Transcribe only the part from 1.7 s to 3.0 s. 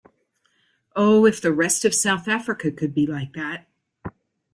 of South Africa could